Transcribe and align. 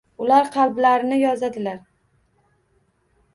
Ular 0.25 0.47
qalblarini 0.53 1.19
yozadilar 1.25 1.77